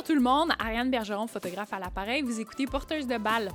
[0.00, 2.22] Bonjour tout le monde, Ariane Bergeron, photographe à l'appareil.
[2.22, 3.50] Vous écoutez Porteuse de balles.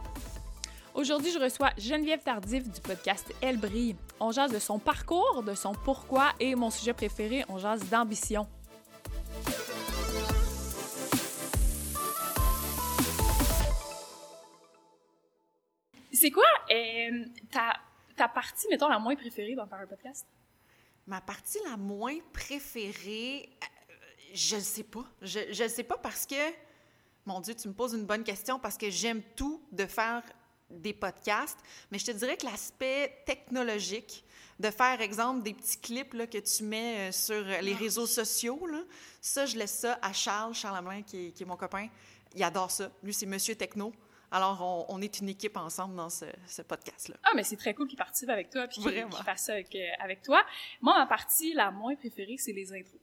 [0.94, 3.96] Aujourd'hui, je reçois Geneviève Tardif du podcast Elle brille.
[4.20, 8.48] On jase de son parcours, de son pourquoi et mon sujet préféré, on jase d'ambition.
[16.14, 17.74] C'est quoi euh, ta,
[18.16, 20.28] ta partie, mettons, la moins préférée dans faire un podcast?
[21.08, 23.50] Ma partie la moins préférée,
[24.36, 25.06] je ne sais pas.
[25.22, 26.36] Je ne sais pas parce que,
[27.26, 30.22] mon Dieu, tu me poses une bonne question parce que j'aime tout de faire
[30.70, 31.60] des podcasts,
[31.92, 34.24] mais je te dirais que l'aspect technologique,
[34.60, 37.78] de faire, exemple, des petits clips là, que tu mets euh, sur les Ah.
[37.78, 38.82] réseaux sociaux, là,
[39.22, 41.88] ça, je laisse ça à Charles, Charles Hamelin, qui est, qui est mon copain.
[42.36, 42.90] Il adore ça.
[43.04, 43.92] Lui, c'est Monsieur Techno.
[44.32, 47.16] Alors, on, on est une équipe ensemble dans ce, ce podcast-là.
[47.24, 49.80] Ah, mais c'est très cool qu'il participe avec toi puis qu'il fasse ça avec, euh,
[50.00, 50.44] avec toi.
[50.82, 53.00] Moi, ma partie la moins préférée, c'est les intros.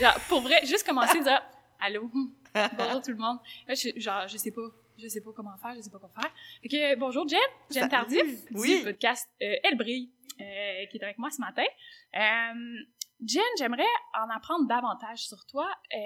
[0.00, 1.42] Genre, pour vrai, juste commencer à dire
[1.80, 3.38] Allô, bonjour tout le monde.
[3.66, 4.62] Là, je, genre, je sais pas.
[5.00, 6.30] Je sais pas comment faire, je sais pas quoi faire.
[6.60, 7.38] Fait que, bonjour Jen,
[7.70, 7.88] Jen.
[7.88, 8.78] Tardif, Oui.
[8.78, 11.62] du podcast euh, Elle brille, euh, qui est avec moi ce matin.
[12.16, 12.80] Euh,
[13.24, 13.84] Jen, j'aimerais
[14.20, 15.68] en apprendre davantage sur toi.
[15.94, 15.98] Euh,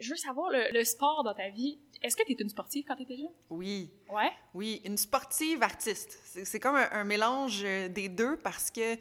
[0.00, 1.80] je veux savoir le, le sport dans ta vie.
[2.00, 3.26] Est-ce que tu étais une sportive quand tu étais jeune?
[3.50, 3.90] Oui.
[4.08, 4.30] Ouais.
[4.54, 6.20] Oui, une sportive artiste.
[6.44, 8.94] C'est comme un, un mélange des deux parce que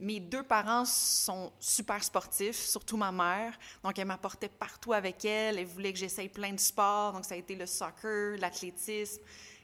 [0.00, 3.56] mes deux parents sont super sportifs, surtout ma mère.
[3.84, 5.58] Donc, elle m'apportait partout avec elle.
[5.58, 7.12] Elle voulait que j'essaye plein de sports.
[7.12, 9.20] Donc, ça a été le soccer, l'athlétisme.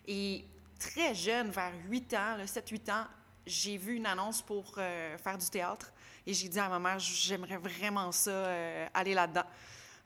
[0.06, 0.44] Et
[0.78, 3.06] très jeune, vers 8 ans, 7-8 ans,
[3.46, 5.90] j'ai vu une annonce pour euh, faire du théâtre.
[6.26, 9.46] Et j'ai dit à ma mère, j'aimerais vraiment ça, euh, aller là-dedans.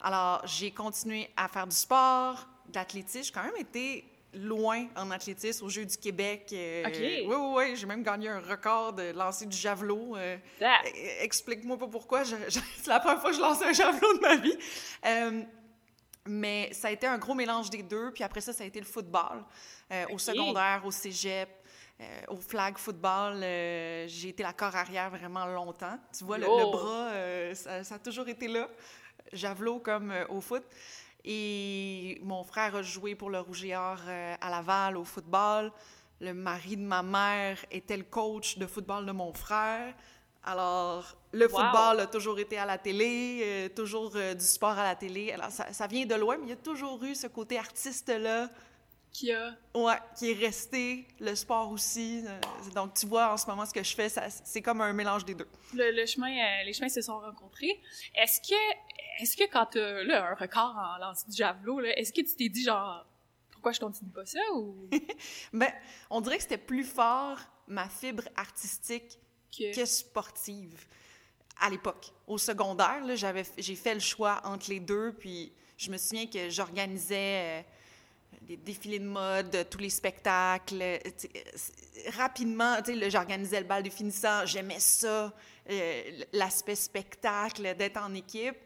[0.01, 3.25] Alors, j'ai continué à faire du sport, de l'athlétisme.
[3.25, 6.49] J'ai quand même été loin en athlétisme aux Jeux du Québec.
[6.53, 6.85] euh.
[7.27, 7.77] Oui, oui, oui.
[7.77, 10.17] J'ai même gagné un record de lancer du javelot.
[10.17, 12.23] euh, Ah, e- Explique-moi pas pourquoi.
[12.25, 14.57] C'est la première fois que je lance un javelot de ma vie.
[15.07, 15.43] Euh,
[16.27, 18.13] mais ça a été un gros mélange des deux.
[18.13, 19.45] Puis après ça, ça a été le football.
[20.13, 21.49] Au secondaire, au cégep,
[22.29, 25.99] au flag football, j'ai été la corps arrière vraiment longtemps.
[26.17, 28.69] Tu vois, le, le bras, ça, ça a toujours été là.
[29.33, 30.63] Javelot comme au foot.
[31.25, 35.71] Et mon frère a joué pour le Rouge et Or euh, à Laval au football.
[36.21, 39.95] Le mari de ma mère était le coach de football de mon frère.
[40.45, 41.51] Alors, le Wow!
[41.61, 45.33] football a toujours été à la télé, euh, toujours euh, du sport à la télé.
[45.33, 48.49] Alors, ça, ça vient de loin, mais il y a toujours eu ce côté artiste-là,
[49.13, 52.23] qui a ouais, qui est resté, le sport aussi.
[52.75, 55.35] Donc, tu vois, en ce moment, ce que je fais, c'est comme un mélange des
[55.35, 55.49] deux.
[55.75, 57.79] le, le chemin, euh, les chemins se sont rencontrés.
[58.15, 58.55] Est-ce que,
[59.21, 62.49] est-ce que quand t'as là, un record en lancer du javelot, est-ce que tu t'es
[62.49, 63.07] dit genre,
[63.51, 64.89] pourquoi je continue pas ça ou?
[65.53, 65.73] Ben,
[66.09, 67.39] on dirait que c'était plus fort
[67.69, 69.19] ma fibre artistique
[69.57, 69.75] que...
[69.75, 70.87] que sportive
[71.61, 72.13] à l'époque.
[72.27, 76.49] Au secondaire, j'avais, j'ai fait le choix entre les deux, puis je me souviens que
[76.49, 77.63] j'organisais euh,
[78.43, 80.81] des défilés de mode, tous les spectacles.
[80.81, 85.33] euh, tu euh, rapidement, tu j'organisais le bal de finissant, j'aimais ça,
[85.71, 88.57] euh, l'aspect spectacle, d'être en équipe.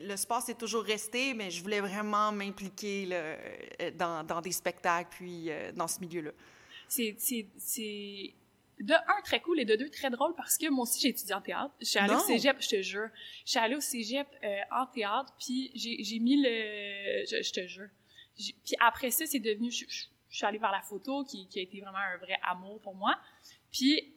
[0.00, 4.52] Le sport, c'est toujours resté, mais je voulais vraiment m'impliquer là, euh, dans, dans des
[4.52, 6.30] spectacles, puis euh, dans ce milieu-là.
[6.88, 8.32] C'est, c'est, c'est
[8.80, 11.34] de un très cool et de deux très drôle parce que moi aussi j'ai étudié
[11.34, 11.74] en théâtre.
[11.80, 13.08] Je suis allée au cégep, je te jure.
[13.44, 17.52] Je suis allée au cégep euh, en théâtre, puis j'ai, j'ai mis le, je, je
[17.52, 17.88] te jure.
[18.38, 21.48] J'ai- Puis après ça, c'est devenu, je, je- je suis allée vers la photo qui,
[21.48, 23.18] qui a été vraiment un vrai amour pour moi.
[23.72, 24.14] Puis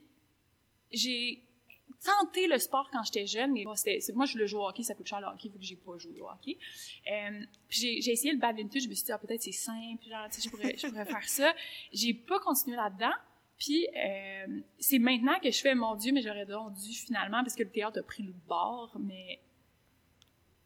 [0.92, 1.42] j'ai
[2.04, 3.74] tenté le sport quand j'étais jeune, mais bon,
[4.14, 5.96] moi je voulais jouer au hockey, ça coûte cher le hockey vu que j'ai pas
[5.98, 6.58] joué au hockey.
[7.10, 10.28] Euh, puis j'ai, essayé le badminton, je me suis dit ah, peut-être c'est simple, genre
[10.28, 11.54] tu sais je pourrais, je pourrais faire ça.
[11.92, 13.14] J'ai pas continué là-dedans.
[13.58, 17.62] Puis euh, c'est maintenant que je fais mon Dieu, mais j'aurais dû finalement parce que
[17.62, 19.40] le théâtre a pris le bord, mais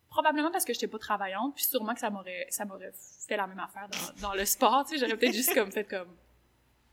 [0.08, 2.92] probablement parce que j'étais pas travaillante, puis sûrement que ça m'aurait ça m'aurait
[3.28, 5.84] fait la même affaire dans, dans le sport, tu sais, j'aurais peut-être juste comme fait
[5.84, 6.16] comme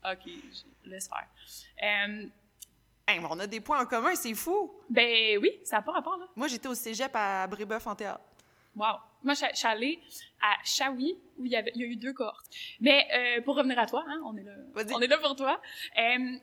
[0.04, 1.26] OK, je laisse faire.
[1.82, 2.26] Euh,
[3.06, 4.72] Hey, on a des points en commun, c'est fou!
[4.88, 6.26] ben oui, ça n'a pas rapport là.
[6.36, 8.24] Moi, j'étais au cégep à Brébeuf en théâtre.
[8.74, 8.96] Wow.
[9.22, 10.00] Moi, je suis allée
[10.40, 12.46] à Shawi, où il y, avait, il y a eu deux cohortes.
[12.80, 15.60] Mais euh, pour revenir à toi, hein, on est là, on est là pour toi.
[15.98, 16.38] Euh,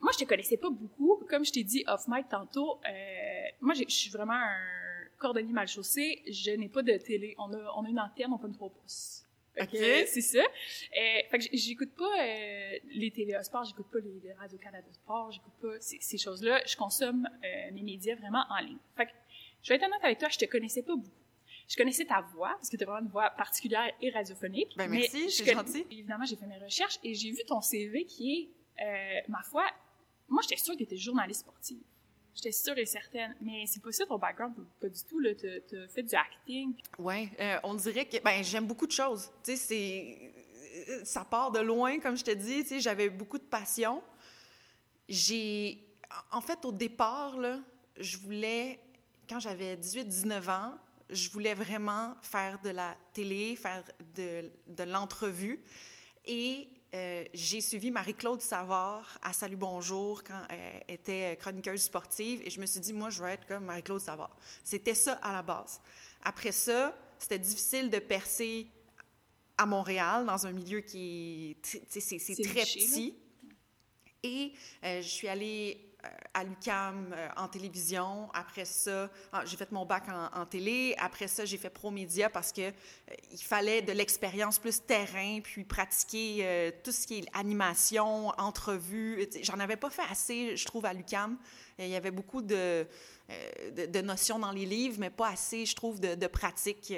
[0.00, 1.22] moi, je te connaissais pas beaucoup.
[1.28, 5.68] Comme je t'ai dit off mic tantôt, euh, moi, je suis vraiment un cordonnier mal
[5.68, 6.22] chaussé.
[6.26, 7.34] Je n'ai pas de télé.
[7.38, 9.24] On a, on a une antenne, on pas une 3 pouces.
[9.60, 9.74] Ok.
[9.74, 10.38] euh, C'est ça.
[10.40, 15.30] Euh, fait que j'écoute pas euh, les télé sport, j'écoute pas les, les Radio-Canada Sport,
[15.32, 16.62] j'écoute pas ces, ces choses-là.
[16.66, 18.78] Je consomme euh, mes médias vraiment en ligne.
[18.96, 19.10] Fait que,
[19.62, 21.10] je vais être honnête avec toi, je te connaissais pas beaucoup.
[21.68, 24.72] Je connaissais ta voix, parce que tu as vraiment une voix particulière et radiophonique.
[24.76, 25.86] Ben, mais merci, je c'est connais- gentil.
[25.90, 29.64] Évidemment, j'ai fait mes recherches et j'ai vu ton CV qui est, euh, ma foi,
[30.28, 31.78] moi, j'étais sûre que tu étais journaliste sportive.
[32.34, 33.34] J'étais sûre et certaine.
[33.40, 35.18] Mais c'est pas ça ton background, pas du tout.
[35.18, 35.30] Là.
[35.34, 36.74] T'as, fait du acting.
[36.98, 39.30] Ouais, euh, on dirait que ben j'aime beaucoup de choses.
[39.44, 42.62] Tu sais, c'est ça part de loin, comme je te dis.
[42.62, 44.02] Tu sais, j'avais beaucoup de passion.
[45.08, 45.84] J'ai,
[46.30, 47.58] en fait, au départ là,
[47.98, 48.78] je voulais,
[49.28, 50.74] quand j'avais 18-19 ans,
[51.08, 53.82] je voulais vraiment faire de la télé, faire
[54.14, 55.60] de, de l'entrevue.
[56.24, 62.50] Et euh, j'ai suivi Marie-Claude Savard à Salut Bonjour quand elle était chroniqueuse sportive et
[62.50, 64.36] je me suis dit, moi, je veux être comme Marie-Claude Savard.
[64.64, 65.80] C'était ça à la base.
[66.24, 68.66] Après ça, c'était difficile de percer
[69.56, 73.14] à Montréal, dans un milieu qui est, c'est très petit.
[74.22, 74.52] Et
[74.84, 75.89] euh, je suis allée
[76.34, 78.30] à l'UCAM euh, en télévision.
[78.32, 80.94] Après ça, ah, j'ai fait mon bac en, télé.
[80.98, 82.72] Après ça, j'ai fait pro-média parce que
[83.32, 89.28] il fallait de l'expérience plus terrain, puis pratiquer tout ce qui est animation, entrevue.
[89.42, 91.36] J'en avais pas fait assez, je trouve, à l'UCAM.
[91.78, 92.86] Il y avait beaucoup de,
[93.72, 96.92] de, notions dans les livres, mais pas assez, je trouve, de, de pratique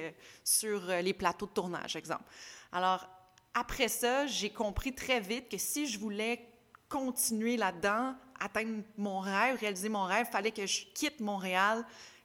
[0.44, 2.24] sur les plateaux de tournage, exemple.
[2.72, 3.08] Alors,
[3.54, 6.48] après ça, j'ai compris très vite que si je voulais
[6.88, 11.84] continuer là-dedans, atteindre mon rêve, réaliser mon rêve, il fallait que je quitte Montréal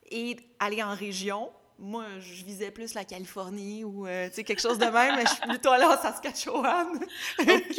[0.09, 1.51] et aller en région.
[1.79, 5.47] Moi, je visais plus la Californie ou euh, quelque chose de même, mais je suis
[5.47, 6.99] plutôt allée en Saskatchewan.
[7.39, 7.77] OK!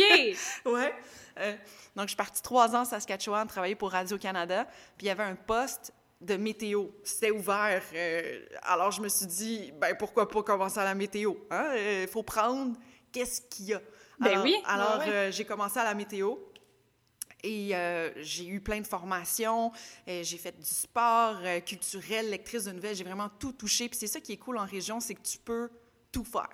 [0.67, 0.94] ouais.
[1.40, 1.56] Euh,
[1.96, 4.67] donc, je suis partie trois ans en Saskatchewan, travailler pour Radio-Canada.
[4.96, 6.87] Puis, il y avait un poste de météo.
[7.02, 7.82] C'était ouvert.
[7.93, 11.35] Euh, alors, je me suis dit, ben pourquoi pas commencer à la météo?
[11.50, 12.06] Il hein?
[12.11, 12.76] faut prendre
[13.11, 13.81] qu'est-ce qu'il y a.
[14.20, 14.56] Ben oui.
[14.64, 16.37] Alors, j'ai commencé à la météo.
[17.44, 19.70] Et euh, j'ai eu plein de formations,
[20.08, 23.88] euh, j'ai fait du sport euh, culturel, lectrice de nouvelles, j'ai vraiment tout touché.
[23.88, 25.70] Puis c'est ça qui est cool en région, c'est que tu peux
[26.11, 26.50] tout faire.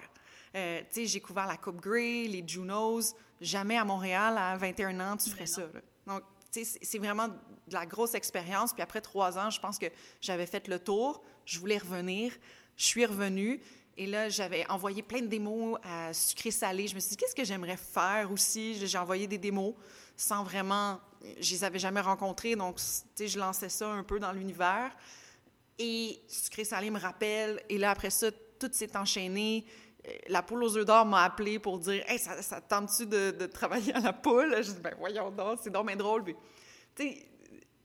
[0.52, 0.60] tu
[0.90, 3.14] sais, j'ai couvert la Coupe Grey, les Junos.
[3.40, 5.62] Jamais à Montréal, à 21 ans, tu ferais ça.
[6.06, 6.22] Donc,
[6.52, 8.72] tu sais, c'est vraiment de la grosse expérience.
[8.72, 9.86] Puis après trois ans, je pense que
[10.20, 11.22] j'avais fait le tour.
[11.46, 12.32] Je voulais revenir.
[12.76, 13.60] Je suis revenue.
[13.96, 16.88] Et là, j'avais envoyé plein de démos à Sucré Salé.
[16.88, 18.86] Je me suis dit, qu'est-ce que j'aimerais faire aussi?
[18.86, 19.74] J'ai envoyé des démos
[20.16, 21.00] sans vraiment.
[21.40, 22.78] Je les avais jamais rencontrés, donc,
[23.18, 24.94] je lançais ça un peu dans l'univers.
[25.78, 27.62] Et Sucré Salé me rappelle.
[27.68, 29.64] Et là, après ça, tout s'est enchaîné.
[30.06, 33.46] Euh, la poule aux œufs d'or m'a appelé pour dire Hey, ça, ça tente-tu de,
[33.46, 34.54] travailler à la poule?
[34.62, 36.24] Je dis Ben, voyons donc, c'est donc drôle.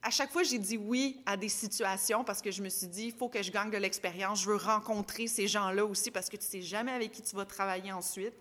[0.02, 3.06] à chaque fois, j'ai dit oui à des situations parce que je me suis dit,
[3.06, 4.42] il faut que je gagne de l'expérience.
[4.42, 7.44] Je veux rencontrer ces gens-là aussi parce que tu sais jamais avec qui tu vas
[7.44, 8.34] travailler ensuite.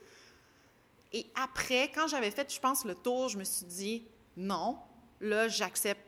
[1.12, 4.08] Et après, quand j'avais fait, je pense, le tour, je me suis dit,
[4.38, 4.78] non,
[5.20, 6.02] là, j'accepte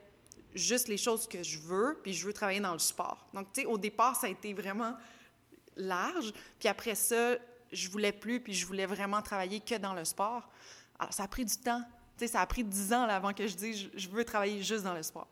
[0.54, 3.26] juste les choses que je veux, puis je veux travailler dans le sport.
[3.34, 4.94] Donc, tu sais, au départ, ça a été vraiment
[5.76, 6.32] large.
[6.58, 7.36] Puis après ça,
[7.72, 10.48] je voulais plus, puis je voulais vraiment travailler que dans le sport.
[10.98, 11.82] Alors, ça a pris du temps.
[12.16, 14.84] Tu sais, ça a pris dix ans avant que je dise, je veux travailler juste
[14.84, 15.28] dans le sport.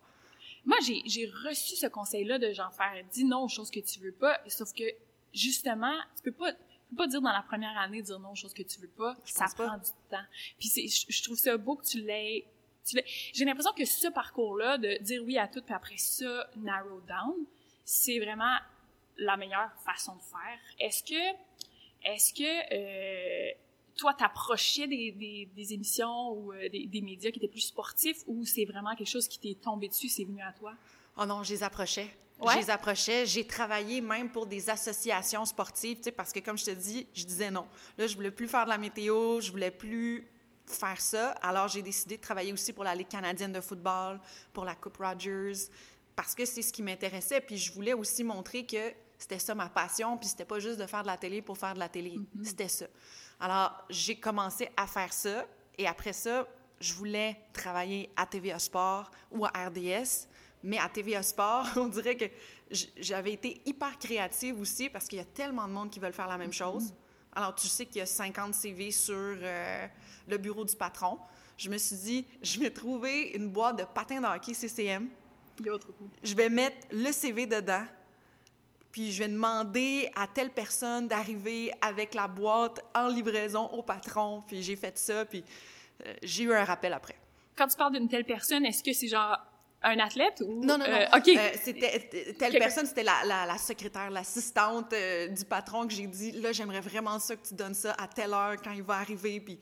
[0.64, 4.12] Moi, j'ai reçu ce conseil-là de genre faire dis non aux choses que tu veux
[4.12, 4.84] pas, sauf que
[5.32, 6.52] justement, tu peux pas
[6.90, 9.16] peux pas dire dans la première année dire non aux choses que tu veux pas,
[9.24, 10.24] ça prend du temps.
[10.58, 12.46] Puis je, trouve ça beau que tu l'aies
[13.32, 17.36] j'ai l'impression que ce parcours-là de dire oui à tout puis après ça narrow down,
[17.84, 18.56] c'est vraiment
[19.18, 20.58] la meilleure façon de faire.
[20.78, 21.36] Est-ce que
[22.02, 23.52] est-ce que euh,
[23.96, 28.22] toi, t'approchais des, des, des, émissions ou euh, des, des, médias qui étaient plus sportifs
[28.26, 30.72] ou c'est vraiment quelque chose qui t'est tombé dessus, c'est venu à toi?
[31.20, 32.08] Oh non, je les approchais.
[32.42, 33.26] Je les approchais.
[33.26, 37.06] J'ai travaillé même pour des associations sportives, tu sais, parce que comme je te dis,
[37.12, 37.66] je disais non.
[37.98, 40.26] Là, je voulais plus faire de la météo, je voulais plus
[40.64, 41.32] faire ça.
[41.42, 44.18] Alors, j'ai décidé de travailler aussi pour la Ligue canadienne de football,
[44.54, 45.68] pour la Coupe Rogers,
[46.16, 47.42] parce que c'est ce qui m'intéressait.
[47.42, 50.86] Puis je voulais aussi montrer que c'était ça ma passion, puis c'était pas juste de
[50.86, 52.12] faire de la télé pour faire de la télé.
[52.12, 52.44] Mm-hmm.
[52.44, 52.86] C'était ça.
[53.38, 55.46] Alors, j'ai commencé à faire ça.
[55.76, 56.46] Et après ça,
[56.80, 60.26] je voulais travailler à TVA Sport ou à RDS.
[60.62, 62.26] Mais à TVA Sport, on dirait que
[62.98, 66.28] j'avais été hyper créative aussi parce qu'il y a tellement de monde qui veulent faire
[66.28, 66.92] la même chose.
[67.34, 69.86] Alors, tu sais qu'il y a 50 CV sur euh,
[70.28, 71.18] le bureau du patron.
[71.56, 75.08] Je me suis dit, je vais trouver une boîte de patins de hockey CCM.
[76.22, 77.84] Je vais mettre le CV dedans
[78.92, 84.42] puis je vais demander à telle personne d'arriver avec la boîte en livraison au patron,
[84.46, 85.44] puis j'ai fait ça, puis
[86.06, 87.16] euh, j'ai eu un rappel après.
[87.56, 89.38] Quand tu parles d'une telle personne, est-ce que c'est genre
[89.82, 90.64] un athlète ou...
[90.64, 90.84] Non, non, non.
[90.86, 91.28] Euh, OK.
[91.28, 94.94] Euh, c'était, telle personne, c'était la, la, secrétaire, l'assistante
[95.30, 98.34] du patron que j'ai dit, là, j'aimerais vraiment ça que tu donnes ça à telle
[98.34, 99.58] heure quand il va arriver, puis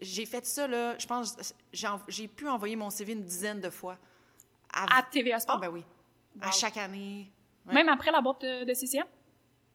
[0.00, 1.36] j'ai fait ça, là, je pense,
[2.08, 3.98] j'ai pu envoyer mon CV une dizaine de fois.
[4.72, 5.56] À, TVA Sport?
[5.58, 5.84] Ah, ben oui.
[6.40, 7.30] À chaque année.
[7.66, 9.04] Même après la boîte de, CCM?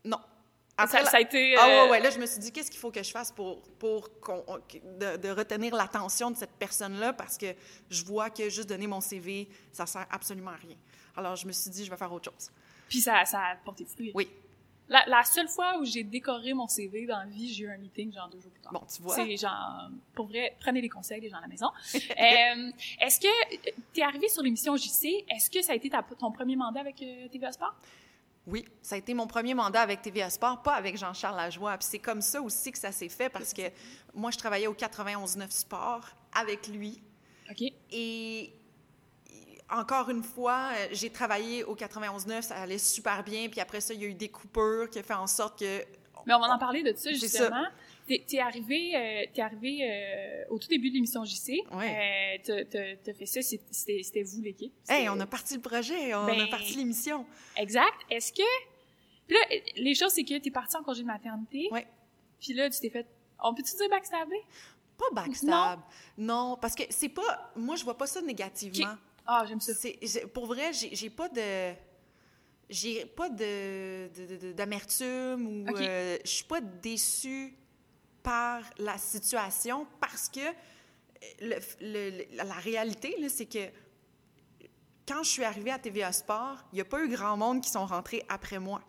[0.06, 0.20] Non.
[0.78, 1.56] Après, ça, ça, a été...
[1.56, 3.32] Ah ouais, euh, ouais, là, je me suis dit, qu'est-ce qu'il faut que je fasse
[3.32, 7.54] pour, pour de, de, retenir l'attention de cette personne-là, parce que
[7.90, 10.76] je vois que juste donner mon CV, ça sert absolument à rien.
[11.16, 12.50] Alors, je me suis dit, je vais faire autre chose.
[12.90, 14.12] Puis ça, ça a porté fruit.
[14.16, 14.28] Oui.
[14.90, 17.78] La, la, seule fois où j'ai décoré mon CV dans la vie, j'ai eu un
[17.78, 18.74] meeting genre deux jours plus tard.
[18.74, 19.16] Bon, tu vois.
[19.16, 21.68] C'est genre, pour vrai, prenez les conseils des gens à la maison.
[21.96, 26.04] euh, est-ce que, tu es arrivé sur l'émission JC, est-ce que ça a été ta,
[26.04, 27.74] ton premier mandat avec euh, TVA Sport?
[28.46, 31.78] Oui, ça a été mon premier mandat avec TVA Sport, pas avec Jean-Charles Lajoie.
[31.78, 33.62] Puis c'est comme ça aussi que ça s'est fait parce que
[34.14, 37.02] moi, je travaillais au 91.9 Sport avec lui.
[37.50, 37.64] OK.
[37.92, 38.54] Et
[39.70, 43.48] encore une fois, j'ai travaillé au 91.9, ça allait super bien.
[43.50, 45.84] Puis après ça, il y a eu des coupures qui ont fait en sorte que...
[46.26, 47.66] Mais on va en parler de ça, justement.
[48.06, 51.64] T'es es arrivé, euh, es arrivé euh, au tout début de l'émission JC.
[51.72, 52.40] Ouais.
[52.50, 54.74] Euh, t'as fait ça, c'était vous l'équipe.
[54.90, 57.26] Hey, on a parti le projet, on a ben, parti l'émission.
[57.56, 57.94] Exact.
[58.10, 58.44] Est-ce que...
[59.28, 61.70] Puis là, les choses, c'est que t'es parti en congé de maternité.
[61.72, 61.88] Ouais.
[62.42, 63.08] Puis là, tu t'es fait...
[63.42, 64.42] On peut-tu dire backstabber?
[64.98, 65.80] Pas backstab.
[66.18, 66.50] Non.
[66.50, 67.54] non, parce que c'est pas...
[67.56, 68.96] Moi, je vois pas ça négativement.
[69.26, 69.72] Ah, j'aime ça.
[70.34, 71.74] Pour vrai, j'ai pas de
[72.70, 77.54] j'ai pas de d'amertume ou je suis pas déçue
[78.24, 80.40] par la situation parce que
[81.42, 83.70] la réalité, c'est que
[85.08, 87.70] quand je suis arrivée à TVA Sport, il n'y a pas eu grand monde qui
[87.70, 88.82] sont rentrés après moi.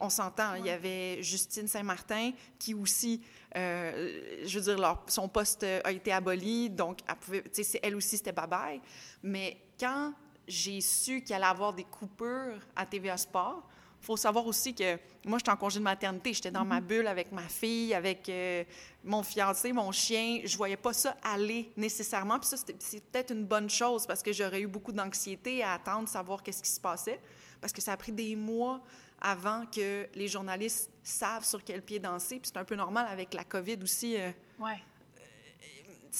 [0.00, 0.54] On s'entend.
[0.54, 3.22] Il y avait Justine Saint-Martin qui aussi,
[3.56, 7.44] euh, je veux dire, leur, son poste a été aboli, donc elle, pouvait,
[7.82, 8.80] elle aussi, c'était bye-bye.
[9.22, 10.12] Mais quand
[10.46, 13.66] j'ai su qu'il allait avoir des coupures à TVA Sport,
[14.00, 16.32] faut savoir aussi que moi, j'étais en congé de maternité.
[16.32, 16.86] J'étais dans ma mhm.
[16.86, 18.64] bulle avec ma fille, avec euh,
[19.04, 20.40] mon fiancé, mon chien.
[20.44, 22.38] Je voyais pas ça aller nécessairement.
[22.38, 26.08] Puis ça, c'est peut-être une bonne chose parce que j'aurais eu beaucoup d'anxiété à attendre,
[26.08, 27.20] savoir qu'est-ce qui se passait.
[27.60, 28.80] Parce que ça a pris des mois
[29.20, 32.40] avant que les journalistes savent sur quel pied danser.
[32.40, 34.16] Puis c'est un peu normal avec la COVID aussi.
[34.16, 34.82] Euh, ouais.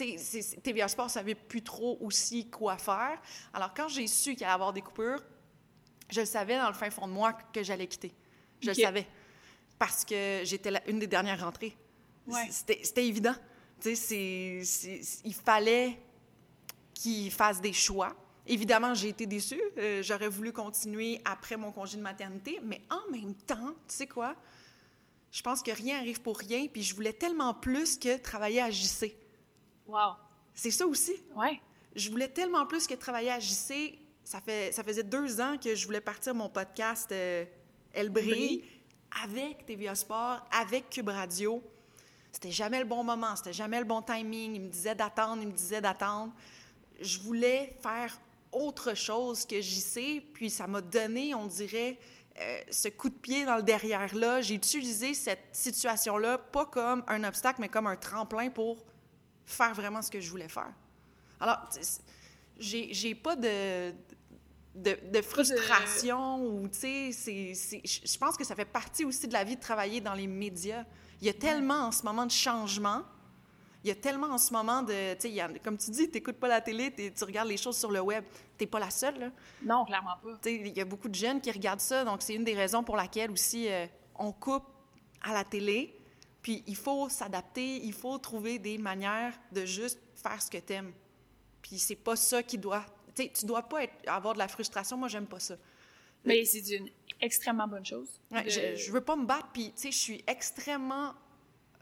[0.00, 3.18] Euh, TVA Sport savait plus trop aussi quoi faire.
[3.54, 5.22] Alors, quand j'ai su qu'il allait y avoir des coupures,
[6.10, 8.12] je savais dans le fin fond de moi que j'allais quitter.
[8.60, 9.06] Je le savais.
[9.78, 11.76] Parce que j'étais une des dernières rentrées.
[12.26, 12.48] Ouais.
[12.50, 13.34] C'était évident.
[13.80, 14.62] c'est
[15.24, 15.98] il fallait
[16.94, 18.14] qu'il fasse des choix.
[18.46, 19.60] Évidemment, j'ai été déçue.
[19.78, 24.06] Euh, j'aurais voulu continuer après mon congé de maternité, mais en même temps, tu sais
[24.06, 24.34] quoi?
[25.30, 28.70] Je pense que rien arrive pour rien, puis je voulais tellement plus que travailler à
[28.70, 29.14] JC.
[29.86, 30.14] Wow!
[30.52, 31.12] C'est ça aussi?
[31.36, 31.60] Ouais.
[31.94, 33.98] Je voulais tellement plus que travailler à JC
[34.30, 37.44] ça, fait, ça faisait deux ans que je voulais partir mon podcast euh,
[37.92, 38.62] Elle brille
[39.24, 41.60] avec TVA Sport, avec Cube Radio.
[42.30, 44.54] C'était jamais le bon moment, c'était jamais le bon timing.
[44.54, 46.32] Il me disait d'attendre, il me disait d'attendre.
[47.00, 48.16] Je voulais faire
[48.52, 51.98] autre chose que JC, puis ça m'a donné, on dirait,
[52.40, 54.42] euh, ce coup de pied dans le derrière-là.
[54.42, 58.78] J'ai utilisé cette situation-là pas comme un obstacle, mais comme un tremplin pour
[59.44, 60.72] faire vraiment ce que je voulais faire.
[61.40, 61.68] Alors,
[62.60, 63.92] j'ai pas de,
[64.82, 69.56] de, frustration ou, tu sais, je pense que ça fait partie aussi de la vie
[69.56, 70.84] de travailler dans les médias.
[71.20, 73.02] Il y a tellement en ce moment de changements,
[73.82, 76.36] il y a tellement en ce moment de, tu sais, comme tu dis, tu n'écoutes
[76.36, 78.24] pas la télé, tu regardes les choses sur le web.
[78.58, 79.30] Tu n'es pas la seule, là.
[79.62, 80.38] Non, clairement pas.
[80.42, 82.54] Tu sais, il y a beaucoup de jeunes qui regardent ça, donc c'est une des
[82.54, 84.66] raisons pour laquelle aussi euh, on coupe
[85.22, 85.96] à la télé.
[86.42, 90.72] Puis il faut s'adapter, il faut trouver des manières de juste faire ce que tu
[90.74, 90.92] aimes.
[91.62, 92.84] Puis c'est pas ça qui doit
[93.14, 94.96] tu tu dois pas avoir de la frustration.
[94.96, 95.56] Moi, j'aime pas ça.
[96.24, 96.88] Mais c'est une
[97.20, 98.20] extrêmement bonne chose.
[98.30, 101.14] je, je veux pas me battre, puis tu sais, je suis extrêmement...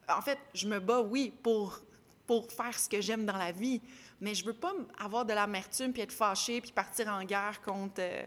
[0.09, 1.81] En fait, je me bats, oui, pour,
[2.27, 3.81] pour faire ce que j'aime dans la vie,
[4.21, 8.01] mais je veux pas avoir de l'amertume, puis être fâchée, puis partir en guerre contre...
[8.01, 8.23] Euh,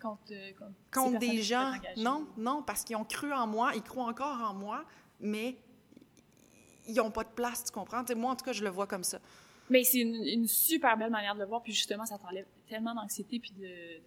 [0.00, 0.52] contre, euh,
[0.92, 1.72] contre, des gens.
[1.96, 4.84] Non, non, parce qu'ils ont cru en moi, ils croient encore en moi,
[5.20, 5.56] mais
[6.86, 8.04] ils n'ont pas de place, tu comprends?
[8.16, 9.18] moi, en tout cas, je le vois comme ça.
[9.70, 13.38] Mais c'est une, super belle manière de le voir, puis justement, ça t'enlève tellement d'anxiété,
[13.38, 14.00] puis de,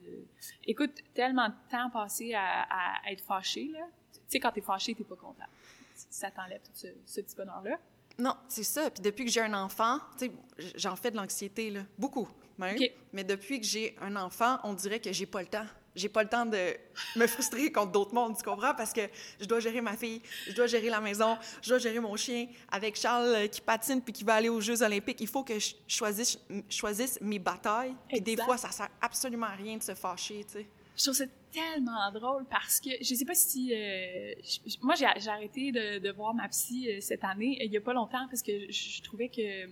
[0.66, 3.86] Écoute, tellement de temps passé à, être fâché, là.
[4.14, 5.46] Tu sais, quand t'es fâché, t'es pas content.
[5.94, 7.78] Ça t'enlève tout ce, petit bonheur-là.
[8.18, 8.90] Non, c'est ça.
[8.90, 10.32] Puis depuis que j'ai un enfant, tu sais,
[10.76, 11.82] j'en fais de l'anxiété, là.
[11.98, 12.28] Beaucoup,
[12.58, 12.78] même.
[13.14, 15.66] Mais depuis que j'ai un enfant, on dirait que j'ai pas le temps
[15.96, 16.76] j'ai pas le temps de
[17.16, 18.74] me frustrer contre d'autres mondes, tu comprends?
[18.76, 19.02] Parce que
[19.40, 22.48] je dois gérer ma fille, je dois gérer la maison, je dois gérer mon chien
[22.72, 25.22] avec Charles euh, qui patine puis qui va aller aux Jeux olympiques.
[25.22, 27.96] Il faut que je choisisse, choisisse mes batailles.
[28.10, 30.68] Et des fois, ça sert absolument à rien de se fâcher, tu sais.
[30.98, 34.34] Je trouve ça tellement drôle parce que je sais pas si euh,
[34.82, 37.94] moi j'ai arrêté de, de, voir ma psy euh, cette année il y a pas
[37.94, 39.68] longtemps parce que je trouvais que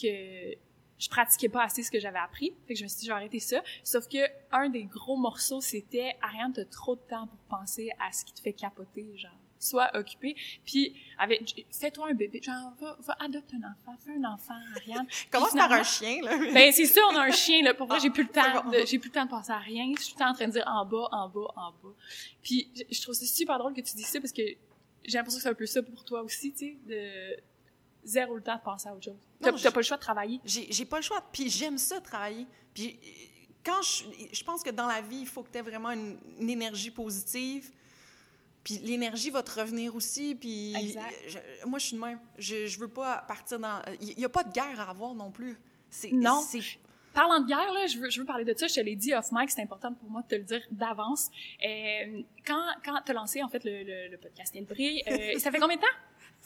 [0.00, 0.56] que
[0.98, 2.54] je pratiquais pas assez ce que j'avais appris.
[2.66, 3.62] Fait que je me suis dit, je vais arrêter ça.
[3.82, 4.18] Sauf que
[4.52, 8.32] un des gros morceaux, c'était, Ariane, t'as trop de temps pour penser à ce qui
[8.32, 9.32] te fait capoter, genre.
[9.58, 10.36] sois occupé.
[10.64, 15.06] Puis, avec, fais-toi un bébé, genre, va, va adopte un enfant, fais un enfant, Ariane.
[15.32, 16.38] Commence par un chien, là?
[16.54, 17.74] Ben, c'est ça, on a un chien, là.
[17.74, 19.92] Pour moi, j'ai plus le temps, de, j'ai plus le temps de penser à rien.
[19.96, 21.94] Je suis tout le temps en train de dire en bas, en bas, en bas.
[22.42, 25.42] Puis, je, trouve ça super drôle que tu dis ça parce que j'ai l'impression que
[25.42, 27.42] c'est un peu ça pour toi aussi, tu sais, de
[28.04, 29.18] zéro le temps de penser à autre chose.
[29.40, 30.40] T'as, pas le choix de travailler.
[30.44, 31.22] J'ai, pas le choix.
[31.32, 32.46] Puis j'aime ça, travailler.
[32.72, 32.98] Puis
[33.64, 36.18] quand je, je pense que dans la vie, il faut que tu aies vraiment une,
[36.38, 37.70] une énergie positive.
[38.64, 40.34] Puis l'énergie va te revenir aussi.
[40.34, 42.18] Puis je, moi, je suis de même.
[42.38, 43.82] Je, je veux pas partir dans.
[44.00, 45.58] Il n'y a pas de guerre à avoir non plus.
[46.10, 46.42] Non.
[47.12, 48.66] Parlant de guerre, là, je veux, je veux parler de ça.
[48.66, 51.30] Je te l'ai dit off mic, c'est important pour moi de te le dire d'avance.
[51.64, 55.52] Euh, quand quand tu as lancé en fait le, le, le podcast El euh, ça
[55.52, 55.86] fait combien de temps?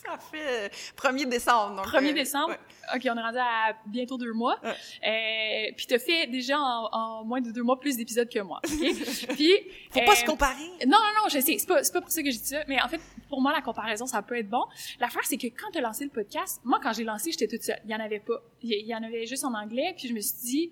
[0.05, 1.83] Ça fait 1er euh, décembre.
[1.83, 2.55] 1er euh, décembre?
[2.95, 4.57] OK, on est rendu à bientôt deux mois.
[4.63, 4.71] Ouais.
[4.71, 8.61] Euh, puis t'as fait déjà en, en, moins de deux mois plus d'épisodes que moi.
[8.65, 8.95] Okay?
[9.35, 9.55] puis
[9.91, 10.69] faut pas se comparer.
[10.87, 11.59] Non, non, non, je sais.
[11.59, 12.63] C'est pas, c'est pas pour ça que j'ai dit ça.
[12.69, 14.65] Mais en fait, pour moi, la comparaison, ça peut être bon.
[15.01, 17.81] L'affaire, c'est que quand t'as lancé le podcast, moi, quand j'ai lancé, j'étais toute seule.
[17.85, 18.41] Il y en avait pas.
[18.63, 19.95] Il y en avait juste en anglais.
[19.97, 20.71] Puis je me suis dit,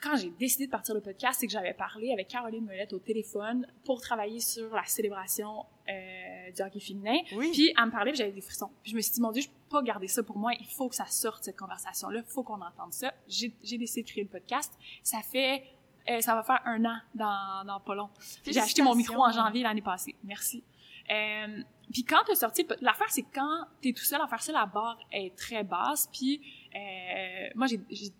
[0.00, 3.00] quand j'ai décidé de partir le podcast, c'est que j'avais parlé avec Caroline Molette au
[3.00, 7.18] téléphone pour travailler sur la célébration euh, du hockey féminin.
[7.32, 7.50] Oui.
[7.52, 8.70] Puis elle me parlait, j'avais des frissons.
[8.82, 10.52] Puis je me suis dit, mon Dieu, je peux pas garder ça pour moi.
[10.58, 12.20] Il faut que ça sorte, cette conversation-là.
[12.26, 13.12] Il faut qu'on entende ça.
[13.26, 14.72] J'ai décidé de créer le podcast.
[15.02, 15.64] Ça fait...
[16.10, 18.08] Euh, ça va faire un an dans, dans pas long.
[18.46, 20.14] J'ai acheté mon micro en janvier l'année passée.
[20.24, 20.64] Merci.
[21.10, 22.66] Euh, puis quand t'as sorti...
[22.80, 26.08] L'affaire, c'est quand t'es tout seul à faire ça, la barre est très basse.
[26.12, 26.40] Puis
[26.74, 28.12] euh, moi, j'ai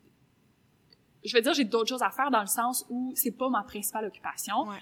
[1.24, 3.62] je veux dire, j'ai d'autres choses à faire dans le sens où c'est pas ma
[3.62, 4.70] principale occupation.
[4.70, 4.74] Euh,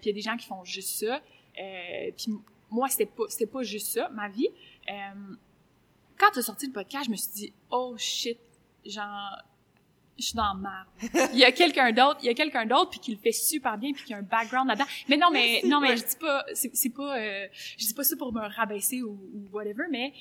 [0.04, 1.20] il y a des gens qui font juste ça.
[1.60, 2.32] Euh, puis
[2.70, 4.48] moi, c'était pas, c'était pas juste ça, ma vie.
[4.88, 5.34] Euh,
[6.18, 8.38] quand tu as sorti le podcast, je me suis dit, oh shit,
[8.84, 9.42] genre,
[10.18, 10.86] je suis dans merde.
[11.32, 13.76] il y a quelqu'un d'autre, il y a quelqu'un d'autre puis qui le fait super
[13.76, 14.86] bien puis qui a un background là-dedans.
[15.08, 18.16] Mais non, mais non, mais je dis pas, c'est, pas, euh, je dis pas ça
[18.16, 20.12] pour me rabaisser ou, ou whatever, mais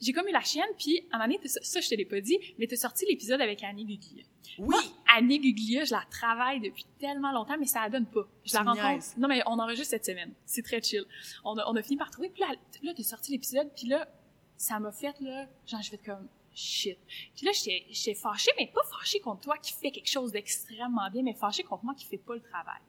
[0.00, 2.20] j'ai comme eu la chienne, puis à un moment donné, ça, je te l'ai pas
[2.20, 4.24] dit, mais t'as sorti l'épisode avec Annie Guglia.
[4.58, 4.66] Oui!
[4.68, 4.80] Moi,
[5.16, 8.26] Annie Guglia, je la travaille depuis tellement longtemps, mais ça la donne pas.
[8.44, 9.06] Je la rencontre.
[9.18, 10.32] Non, mais on enregistre cette semaine.
[10.44, 11.04] C'est très chill.
[11.44, 12.48] On a, on a fini par trouver, puis là,
[12.82, 14.08] là t'as sorti l'épisode, puis là,
[14.56, 16.98] ça m'a fait, là, genre, je fais comme, shit.
[17.34, 21.22] Puis là, j'étais fâchée, mais pas fâchée contre toi qui fais quelque chose d'extrêmement bien,
[21.22, 22.80] mais fâchée contre moi qui fait pas le travail.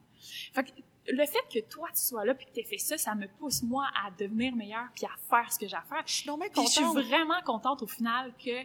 [0.52, 0.70] Fait que
[1.08, 3.62] le fait que toi, tu sois là puis que tu fait ça, ça me pousse,
[3.62, 6.02] moi, à devenir meilleure puis à faire ce que j'ai à faire.
[6.06, 6.50] Je suis contente.
[6.54, 8.62] je suis vraiment contente, au final, que,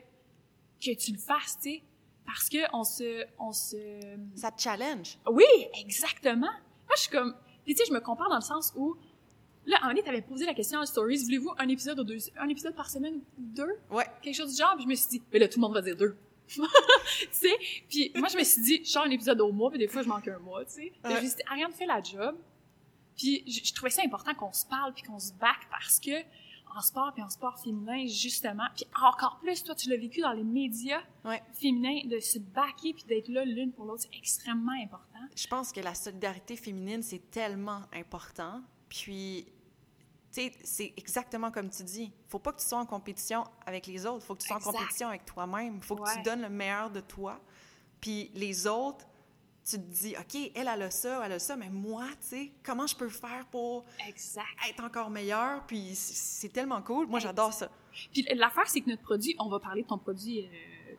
[0.80, 1.84] que tu le fasses, tu sais.
[2.28, 3.78] Parce que on se, on se...
[4.36, 5.18] Ça te challenge.
[5.32, 5.46] Oui,
[5.82, 6.42] exactement.
[6.42, 7.34] Moi, je suis comme...
[7.64, 8.96] Puis tu sais, je me compare dans le sens où...
[9.66, 12.48] Là, un moment t'avais posé la question en stories, voulez-vous un épisode ou deux, un
[12.48, 13.80] épisode par semaine ou deux?
[13.90, 14.06] Ouais.
[14.22, 15.82] Quelque chose du genre, puis je me suis dit, mais là, tout le monde va
[15.82, 16.16] dire deux.
[16.48, 16.60] tu
[17.32, 17.58] sais
[17.90, 20.02] puis moi je me suis dit je sors un épisode au mois puis des fois
[20.02, 21.16] je manque un mois tu sais ouais.
[21.20, 22.38] j'ai dit Ariane fait la job
[23.18, 26.12] puis je, je trouvais ça important qu'on se parle puis qu'on se back parce que
[26.78, 30.34] en sport puis en sport féminin justement puis encore plus toi tu l'as vécu dans
[30.34, 31.42] les médias ouais.
[31.54, 35.72] féminins de se backer puis d'être là l'une pour l'autre c'est extrêmement important je pense
[35.72, 39.48] que la solidarité féminine c'est tellement important puis
[40.32, 42.12] c'est exactement comme tu dis.
[42.28, 44.24] Faut pas que tu sois en compétition avec les autres.
[44.24, 45.82] Faut que tu sois en compétition avec toi-même.
[45.82, 47.40] Faut que tu donnes le meilleur de toi.
[48.00, 49.06] Puis les autres,
[49.70, 52.52] tu te dis, OK, elle, elle a ça, elle a ça, mais moi, tu sais,
[52.64, 54.46] comment je peux faire pour exact.
[54.70, 55.66] être encore meilleure?
[55.68, 57.08] Puis c'est tellement cool.
[57.08, 57.70] Moi, j'adore ça.
[58.14, 60.96] Puis l'affaire, c'est que notre produit, on va parler de ton produit euh,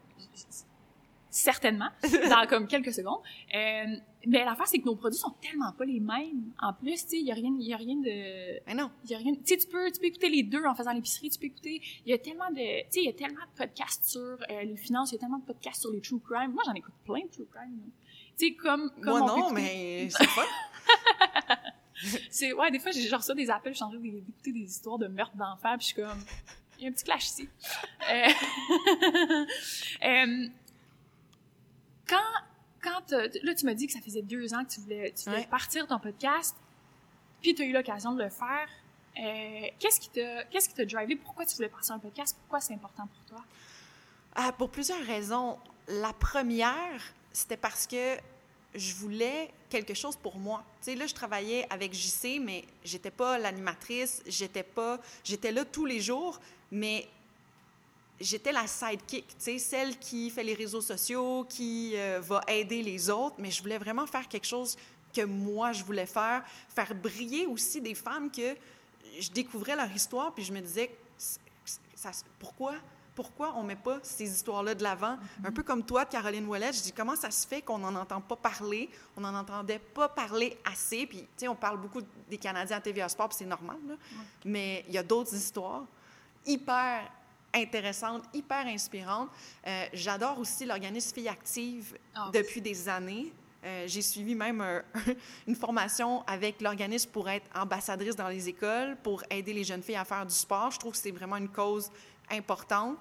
[1.30, 1.88] certainement,
[2.30, 3.20] dans comme quelques secondes.
[3.54, 6.52] Euh, mais l'affaire, c'est que nos produits sont tellement pas les mêmes.
[6.60, 8.60] En plus, tu sais, il y a rien, il y a rien de...
[8.66, 8.90] Mais non.
[9.04, 9.34] Il y a rien...
[9.34, 11.80] Tu sais, tu peux, tu peux écouter les deux en faisant l'épicerie, tu peux écouter...
[12.04, 12.82] Il y a tellement de...
[12.84, 15.20] Tu sais, il y a tellement de podcasts sur euh, les finances, il y a
[15.20, 16.52] tellement de podcasts sur les true crime.
[16.52, 17.90] Moi, j'en écoute plein de true crime.
[18.38, 18.90] Tu sais, comme...
[19.02, 21.58] comme Moi non, mais c'est pas...
[22.30, 22.52] c'est...
[22.52, 24.98] Ouais, des fois, j'ai genre ça, des appels, je suis en train d'écouter des histoires
[24.98, 26.24] de meurtre d'enfants, puis je suis comme...
[26.78, 27.48] Il y a un petit clash ici.
[28.08, 28.28] euh,
[30.04, 30.48] euh
[32.08, 32.16] quand,
[32.82, 33.10] quand
[33.42, 35.46] là, tu m'as dit que ça faisait deux ans que tu voulais, tu voulais ouais.
[35.46, 36.56] partir ton podcast,
[37.42, 38.68] puis tu as eu l'occasion de le faire.
[39.20, 41.16] Euh, qu'est-ce qui t'a, qu'est-ce qui t'a drivé?
[41.16, 42.36] Pourquoi tu voulais partir un podcast?
[42.40, 43.44] Pourquoi c'est important pour toi?
[44.34, 45.58] Ah, pour plusieurs raisons.
[45.88, 47.02] La première,
[47.38, 48.16] c'était parce que
[48.74, 50.64] je voulais quelque chose pour moi.
[50.80, 55.64] Tu sais, là, je travaillais avec JC, mais j'étais pas l'animatrice, j'étais pas, j'étais là
[55.64, 56.40] tous les jours,
[56.72, 57.08] mais
[58.20, 62.82] j'étais la sidekick, tu sais, celle qui fait les réseaux sociaux, qui euh, va aider
[62.82, 64.76] les autres, mais je voulais vraiment faire quelque chose
[65.14, 68.56] que moi, je voulais faire, faire briller aussi des femmes que
[69.20, 70.90] je découvrais leur histoire, puis je me disais,
[72.40, 72.74] pourquoi?
[73.18, 75.16] Pourquoi on met pas ces histoires-là de l'avant?
[75.42, 78.20] Un peu comme toi, Caroline Ouellet, je dis comment ça se fait qu'on n'en entend
[78.20, 82.00] pas parler, on n'en entendait pas parler assez, puis tu sais, on parle beaucoup
[82.30, 83.94] des Canadiens à TVA Sport, puis c'est normal, là.
[84.44, 85.82] mais il y a d'autres histoires
[86.46, 87.10] hyper
[87.52, 89.30] intéressantes, hyper inspirantes.
[89.66, 93.32] Euh, J'adore aussi l'organisme Filles Actives Ah, depuis des années.
[93.64, 94.80] Euh, J'ai suivi même euh,
[95.48, 99.96] une formation avec l'organisme pour être ambassadrice dans les écoles, pour aider les jeunes filles
[99.96, 100.70] à faire du sport.
[100.70, 101.90] Je trouve que c'est vraiment une cause
[102.30, 102.98] importante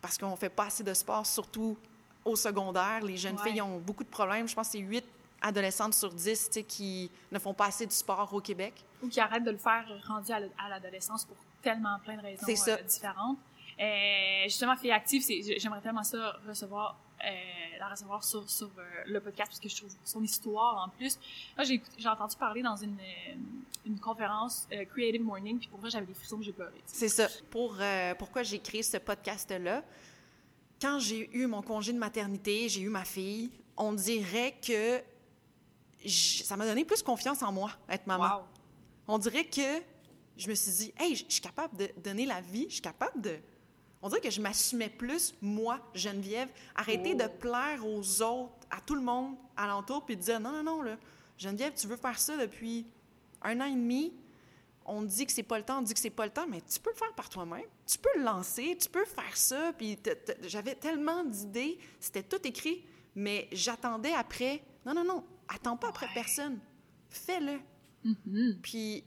[0.00, 1.76] parce qu'on ne fait pas assez de sport, surtout
[2.24, 3.00] au secondaire.
[3.02, 3.50] Les jeunes Ouais.
[3.50, 4.48] filles ont beaucoup de problèmes.
[4.48, 5.04] Je pense que c'est 8
[5.40, 8.74] adolescentes sur 10 tu sais, qui ne font pas assez de sport au Québec.
[9.02, 12.72] Ou qui arrêtent de le faire rendu à l'adolescence pour tellement plein de raisons ça.
[12.72, 13.38] euh, différentes.
[13.80, 18.82] Euh, justement, Fille Active, c'est- j'aimerais tellement ça recevoir, euh, la recevoir sur, sur euh,
[19.06, 21.18] le podcast parce que je trouve son histoire en plus.
[21.56, 23.34] Moi, j'ai entendu parler dans une, euh,
[23.86, 26.72] une conférence euh, Creative Morning, puis pour vrai, j'avais des frissons, j'ai pleuré.
[26.86, 27.28] C'est ça.
[27.50, 27.76] Pour,
[28.18, 29.82] pourquoi j'ai créé ce podcast-là?
[30.80, 35.02] Quand j'ai eu mon congé de maternité, j'ai eu ma fille, on dirait que
[36.08, 38.36] ça m'a donné plus confiance en moi, être maman.
[38.36, 38.42] Wow.
[39.08, 39.82] On dirait que
[40.36, 43.20] je me suis dit, hey, je suis capable de donner la vie, je suis capable
[43.20, 43.38] de.
[44.02, 47.22] On dirait que je m'assumais plus, moi, Geneviève, arrêter Oh.
[47.22, 50.82] de plaire aux autres, à tout le monde alentour, puis de dire, non, non, non,
[50.82, 50.96] là,
[51.38, 52.86] Geneviève, tu veux faire ça depuis
[53.42, 54.12] un an et demi,
[54.84, 56.60] on dit que c'est pas le temps, on dit que c'est pas le temps, mais
[56.62, 57.64] tu peux le faire par toi-même.
[57.86, 59.72] Tu peux le lancer, tu peux faire ça.
[59.78, 62.84] Puis te- te- j'avais tellement d'idées, c'était tout écrit,
[63.14, 64.62] mais j'attendais après.
[64.84, 66.12] Non, non, non, attends pas après Ouais.
[66.14, 66.58] personne.
[67.10, 67.60] Fais-le.
[68.04, 68.58] Mhm.
[68.60, 69.04] Puis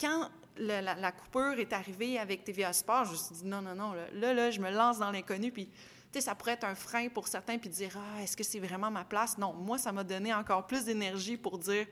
[0.00, 3.74] quand la, la coupure est arrivée avec TVA Sport, je me suis dit non, non,
[3.74, 5.50] non, là, là, je me lance dans l'inconnu.
[5.52, 5.72] Puis, tu
[6.12, 8.90] sais, ça pourrait être un frein pour certains, puis dire, ah, est-ce que c'est vraiment
[8.90, 9.38] ma place?
[9.38, 11.86] Non, moi, ça m'a donné encore plus d'énergie pour dire,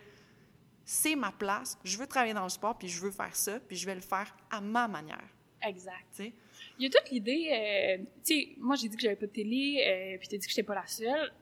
[0.84, 3.76] c'est ma place, je veux travailler dans le sport, puis je veux faire ça, puis
[3.76, 5.28] je vais le faire à ma manière.
[5.62, 6.04] Exact.
[6.14, 6.32] Tu?
[6.78, 9.32] Il y a toute l'idée, euh, tu sais, moi j'ai dit que j'avais pas de
[9.32, 11.32] télé, euh, puis t'as dit que j'étais pas la seule.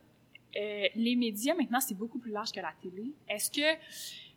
[0.54, 3.12] Euh, les médias maintenant c'est beaucoup plus large que la télé.
[3.28, 3.80] Est-ce que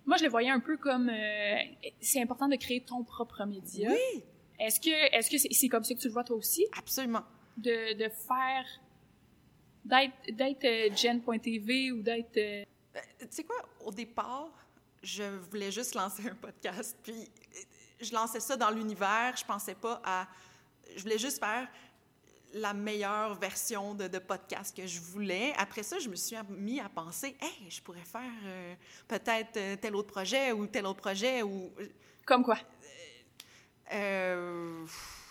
[0.05, 1.55] moi je le voyais un peu comme euh,
[2.01, 3.89] c'est important de créer ton propre média.
[3.91, 4.23] Oui,
[4.59, 6.65] Est-ce que est-ce que c'est c'est comme ça que tu le vois toi aussi?
[6.77, 7.23] Absolument.
[7.57, 8.65] de, de faire
[9.83, 12.63] d'être d'être euh, Jen.tv ou d'être euh,
[13.19, 14.49] Tu sais quoi, au départ,
[15.03, 17.29] je voulais juste lancer un podcast, puis
[18.01, 20.27] je lançais ça dans l'univers, je pensais pas à...
[20.95, 21.67] Je voulais juste faire
[22.53, 25.53] la meilleure version de, de podcast que je voulais.
[25.57, 28.75] Après ça, je me suis mis à penser, hey, je pourrais faire euh,
[29.07, 31.71] peut-être euh, tel autre projet ou tel autre projet ou...
[32.25, 32.57] comme quoi?
[33.93, 34.85] Euh,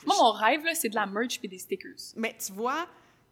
[0.07, 2.13] Moi mon rêve là c'est de la merch puis des stickers.
[2.15, 2.87] Mais tu vois,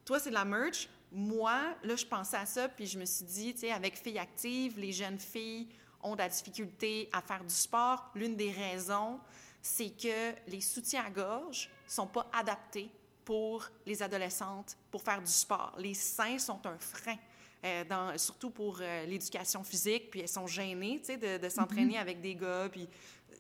[0.05, 0.89] toi, c'est de la merch.
[1.13, 4.19] Moi, là, je pensais à ça, puis je me suis dit, tu sais, avec Filles
[4.19, 5.69] Actives, les jeunes filles
[6.03, 8.11] ont de la difficulté à faire du sport.
[8.15, 9.21] L'une des raisons,
[9.61, 12.91] c'est que les soutiens à gorge sont pas adaptés
[13.25, 15.75] pour les adolescentes pour faire du sport.
[15.79, 17.17] Les seins sont un frein.
[17.65, 22.21] euh, dans, surtout pour euh, l'éducation physique, puis elles sont gênées, de, de s'entraîner avec
[22.21, 22.89] des gars, puis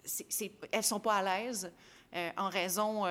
[0.05, 1.73] c'est, c'est- elles sont pas à l'aise
[2.14, 3.05] euh, en raison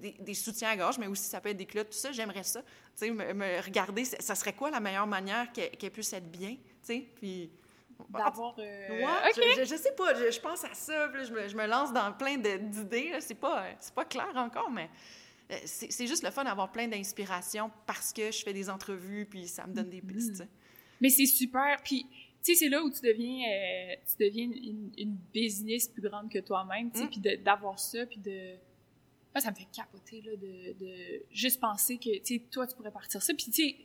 [0.00, 2.10] des, des soutiens à gorge, mais aussi ça peut être des culottes, tout ça.
[2.12, 2.62] J'aimerais ça.
[2.62, 6.30] Tu sais, me, me regarder, ça serait quoi la meilleure manière qu'elle, qu'elle puisse être
[6.30, 7.50] bien, tu sais, puis...
[8.08, 11.48] D'avoir Ouais, je, je- sais pas, je, je pense à ça, puis là, je, me,
[11.48, 14.88] je me lance dans plein d'idées, c'est pas, pas clair encore, mais
[15.64, 19.48] c'est c'est juste le fun d'avoir plein d'inspiration parce que je fais des entrevues, puis
[19.48, 20.48] ça me donne des pistes, tu sais.
[21.00, 21.76] Mais c'est super.
[21.84, 22.06] Puis,
[22.42, 26.38] tu sais, c'est là où tu deviens, euh, tu deviens une, business plus grande que
[26.38, 27.10] toi-même, tu sais, Mm.
[27.10, 28.54] puis d'avoir ça, puis de...
[29.34, 32.76] Moi, ça me fait capoter, là, de, de juste penser que, tu sais, toi, tu
[32.76, 33.34] pourrais partir ça.
[33.34, 33.76] Puis, tu sais,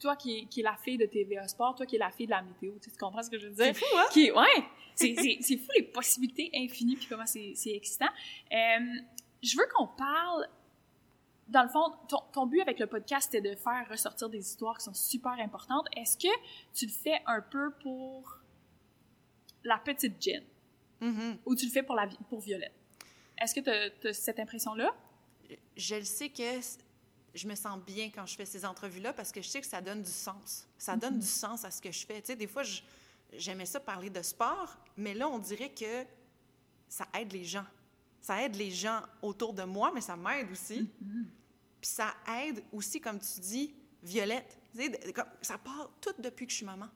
[0.00, 2.26] toi qui es, qui est la fille de TVA Sport, toi qui es la fille
[2.26, 3.66] de la météo, tu sais, tu comprends ce que je veux dire?
[3.66, 4.06] C'est fou, hein?
[4.12, 4.64] Qui ouais!
[4.94, 8.08] C'est, fou les possibilités infinies, puis comment c'est, c'est excitant.
[8.52, 9.00] Euh,
[9.42, 10.48] je veux qu'on parle
[11.48, 14.76] dans le fond, ton, ton but avec le podcast, c'était de faire ressortir des histoires
[14.78, 15.86] qui sont super importantes.
[15.96, 16.28] Est-ce que
[16.74, 18.38] tu le fais un peu pour
[19.64, 20.44] la petite Jen
[21.00, 21.38] Mhm.
[21.46, 22.74] ou tu le fais pour, la, pour Violette?
[23.40, 24.94] Est-ce que tu as, cette impression-là?
[25.76, 26.42] je le sais que
[27.34, 29.80] je me sens bien quand je fais ces entrevues-là parce que je sais que ça
[29.80, 30.66] donne du sens.
[30.76, 32.20] Ça donne du sens à ce que je fais.
[32.20, 32.64] Tu sais, des fois,
[33.32, 36.04] j'aimais ça parler de sport, mais là, on dirait que
[36.88, 37.64] ça aide les gens.
[38.20, 40.90] Ça aide les gens autour de moi, mais ça m'aide aussi.
[41.80, 44.58] Puis ça aide aussi, comme tu dis, Violette.
[44.72, 46.88] Tu sais, de- comme- ça part tout depuis que je suis maman.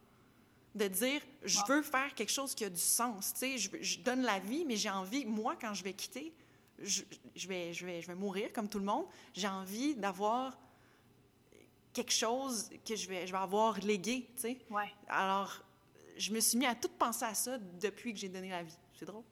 [0.74, 3.32] De dire, je veux faire quelque chose qui a du sens.
[3.34, 6.32] Tu sais, je, je donne la vie, mais j'ai envie, moi, quand je vais quitter,
[6.78, 7.02] je,
[7.36, 9.06] je vais, je, vais, je vais mourir comme tout le monde.
[9.34, 10.56] J'ai envie d'avoir
[11.92, 14.58] quelque chose que je vais, je vais avoir légué, tu sais.
[14.70, 14.90] Ouais.
[15.08, 15.62] Alors,
[16.16, 18.76] je me suis mis à tout penser à ça depuis que j'ai donné la vie.
[18.98, 19.24] C'est drôle.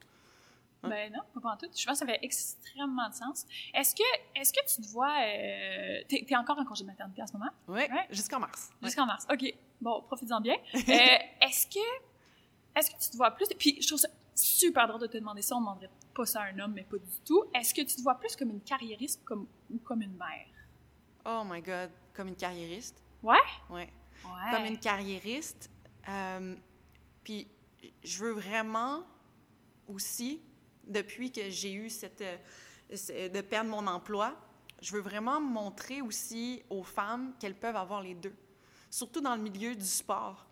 [0.83, 1.66] Ben non, pas en tout.
[1.77, 3.47] Je pense que ça fait extrêmement de sens.
[3.75, 4.03] Est-ce que,
[4.35, 5.14] est-ce que tu te vois...
[5.21, 7.51] Euh, t'es, es encore en congé de maternité en ce moment?
[7.69, 8.07] Oui, ouais.
[8.11, 8.71] jusqu'en mars.
[8.83, 9.55] Jusqu'en mars, OK.
[9.81, 10.57] Bon, profites-en bien.
[10.75, 10.79] euh,
[11.43, 11.81] est-ce que...
[12.75, 13.47] Est-ce que tu te vois plus...
[13.59, 15.57] Puis je trouve ça super drôle de te demander ça.
[15.57, 17.45] On ne demanderait pas ça à un homme, mais pas du tout.
[17.55, 20.47] Est-ce que tu te vois plus comme une carriériste comme, ou comme une mère?
[21.27, 23.03] Oh my God, comme une carriériste?
[23.23, 23.37] Ouais?
[23.69, 23.93] Ouais.
[24.25, 24.51] ouais.
[24.51, 25.71] Comme une carriériste.
[26.09, 26.57] Euh,
[27.23, 27.47] puis
[28.03, 29.03] je veux vraiment
[29.87, 30.40] aussi,
[30.90, 32.22] depuis que j'ai eu cette...
[32.22, 32.37] Euh,
[33.29, 34.37] de perdre mon emploi,
[34.83, 38.35] je veux vraiment montrer aussi aux femmes qu'elles peuvent avoir les deux.
[38.90, 40.46] Surtout dans le milieu du sport.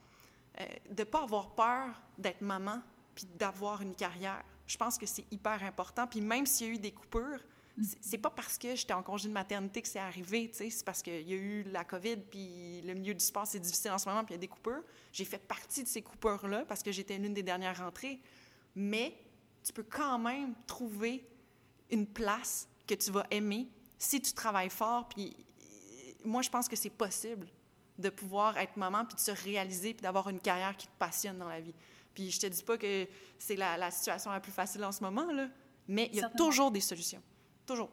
[0.61, 2.81] Euh, de ne pas avoir peur d'être maman
[3.15, 4.43] puis d'avoir une carrière.
[4.67, 6.07] Je pense que c'est hyper important.
[6.07, 7.41] Puis même s'il y a eu des coupures,
[8.01, 11.29] c'est pas parce que j'étais en congé de maternité que c'est arrivé, c'est parce qu'il
[11.29, 14.25] y a eu la COVID, puis le milieu du sport, c'est difficile en ce moment,
[14.25, 14.83] puis il y a des coupures.
[15.13, 18.21] J'ai fait partie de ces coupures-là parce que j'étais l'une des dernières rentrées.
[18.75, 19.17] Mais
[19.63, 21.27] tu peux quand même trouver
[21.91, 23.69] une place que tu vas aimer
[23.99, 25.09] si tu travailles fort.
[25.09, 25.37] Puis
[26.25, 27.49] moi, je pense que c'est possible
[27.99, 31.39] de pouvoir être maman, puis de se réaliser, puis d'avoir une carrière qui te passionne
[31.39, 31.75] dans la vie.
[32.15, 35.03] Puis je te dis pas que c'est la, la situation la plus facile en ce
[35.03, 35.49] moment, là,
[35.89, 37.23] mais il y a toujours des solutions.
[37.67, 37.91] Toujours.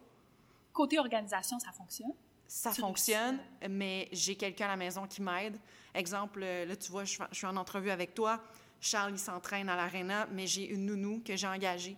[0.73, 2.11] Côté organisation, ça fonctionne?
[2.47, 5.57] Ça fonctionne, mais j'ai quelqu'un à la maison qui m'aide.
[5.93, 8.43] Exemple, là, tu vois, je, suis en entrevue avec toi.
[8.85, 11.97] Charles, il s'entraîne à l'aréna, mais j'ai une nounou que j'ai engagée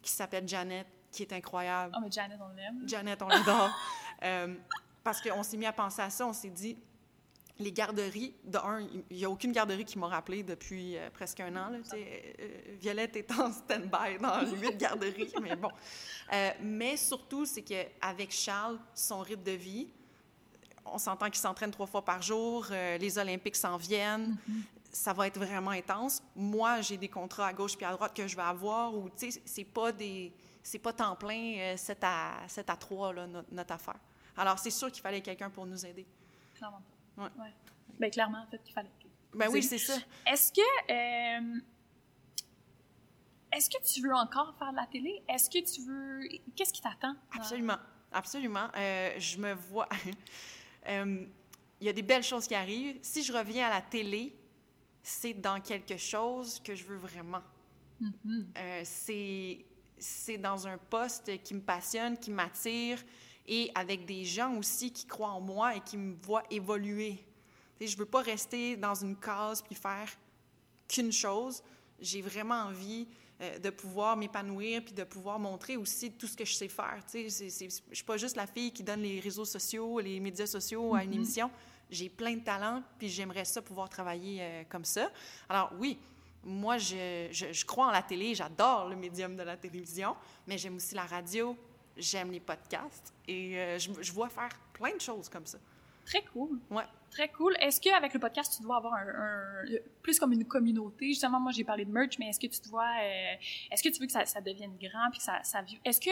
[0.00, 1.94] qui s'appelle Janet, qui est incroyable.
[1.96, 2.88] Oh, mais Janet, on l'aime.
[2.88, 3.70] Janet, on l'adore.
[4.24, 4.54] euh,
[5.04, 6.76] parce qu'on s'est mis à penser à ça, on s'est dit,
[7.58, 11.40] les garderies, de un, il n'y a aucune garderie qui m'a rappelé depuis euh, presque
[11.40, 11.68] un an.
[11.68, 12.48] Là, euh,
[12.80, 15.70] Violette est en stand-by dans huit garderies, mais bon.
[16.32, 19.88] Euh, mais surtout, c'est qu'avec Charles, son rythme de vie,
[20.84, 24.81] on s'entend qu'il s'entraîne trois fois par jour, les Olympiques s'en viennent, mm-hmm.
[24.92, 26.22] Ça va être vraiment intense.
[26.36, 29.30] Moi, j'ai des contrats à gauche puis à droite que je vais avoir, ou tu
[29.30, 30.32] sais, c'est pas des...
[30.62, 33.98] C'est pas temps plein, 7 à, 7 à 3, là, notre, notre affaire.
[34.36, 36.06] Alors, c'est sûr qu'il fallait quelqu'un pour nous aider.
[36.54, 36.82] Clairement.
[37.16, 37.24] Ouais.
[37.24, 37.52] ouais.
[37.98, 38.90] Bien, clairement, en fait, il fallait.
[39.34, 39.94] Ben oui, c'est ça.
[40.26, 40.60] Est-ce que.
[40.92, 41.60] Euh,
[43.52, 45.22] est-ce que tu veux encore faire de la télé?
[45.28, 46.20] Est-ce que tu veux.
[46.54, 47.14] Qu'est-ce qui t'attend?
[47.36, 47.78] Absolument.
[48.12, 48.68] Absolument.
[48.76, 49.88] Euh, je me vois.
[50.88, 51.26] euh,
[51.80, 52.98] il y a des belles choses qui arrivent.
[53.02, 54.36] Si je reviens à la télé,
[55.02, 57.42] c'est dans quelque chose que je veux vraiment.
[58.00, 58.44] Mm-hmm.
[58.58, 59.64] euh, c'est
[59.98, 62.98] c'est dans un poste qui me passionne, qui m'attire
[63.46, 67.24] et avec des gens aussi qui croient en moi et qui me voient évoluer.
[67.80, 70.08] Je je veux pas rester dans une case puis faire
[70.88, 71.62] qu'une chose.
[72.00, 73.06] J'ai vraiment envie
[73.42, 76.98] euh, de pouvoir m'épanouir puis de pouvoir montrer aussi tout ce que je sais faire.
[77.12, 80.94] Je ne suis pas juste la fille qui donne les réseaux sociaux, les médias sociaux
[80.94, 81.14] à une mm-hmm.
[81.14, 81.50] émission.
[81.90, 85.10] J'ai plein de talents puis j'aimerais ça pouvoir travailler euh, comme ça.
[85.48, 85.98] Alors oui,
[86.44, 90.76] moi, je, je, crois en la télé, j'adore le médium de la télévision, mais j'aime
[90.76, 91.56] aussi la radio,
[91.96, 95.58] j'aime les podcasts et euh, je, je, vois faire plein de choses comme ça.
[96.04, 96.58] Très cool.
[96.70, 96.84] Ouais.
[97.10, 97.54] Très cool.
[97.60, 99.64] Est-ce qu'avec le podcast, tu dois avoir un,
[100.02, 101.08] plus comme une communauté?
[101.08, 103.34] Justement, moi, j'ai parlé de merch, mais est-ce que tu dois, euh,
[103.70, 106.10] est-ce que tu veux que ça, ça devienne grand puis que ça, ça Est-ce que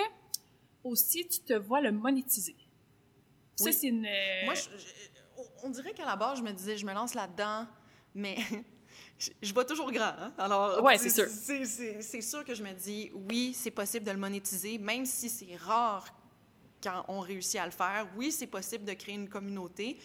[0.85, 2.57] aussi tu te vois le monétiser?
[3.57, 4.07] Ça, c'est une.
[4.07, 4.55] Euh, moi,
[5.62, 7.66] on dirait qu'à la base, je me disais, je me lance là-dedans,
[8.14, 8.37] mais
[9.42, 10.14] je vois toujours grand.
[10.18, 10.35] Hein?
[10.37, 11.26] Alors, ouais, c'est sûr.
[11.29, 15.57] C'est sûr que je me dis, oui, c'est possible de le monétiser, même si c'est
[15.57, 16.19] rare
[16.82, 18.06] quand on réussit à le faire.
[18.16, 19.98] Oui, c'est possible de créer une communauté.